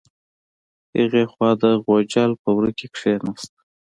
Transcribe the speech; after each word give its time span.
هغې 0.97 1.23
خوا 1.31 1.49
د 1.61 1.63
غوجل 1.83 2.31
په 2.41 2.49
وره 2.55 2.71
کې 2.77 2.87
کیناست. 2.97 3.51